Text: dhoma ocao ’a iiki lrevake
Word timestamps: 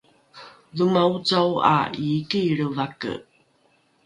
dhoma 0.75 1.01
ocao 1.13 1.51
’a 1.71 1.75
iiki 2.03 2.41
lrevake 2.57 3.13